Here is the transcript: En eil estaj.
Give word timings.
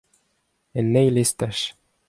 En 0.79 0.91
eil 1.03 1.21
estaj. 1.25 1.59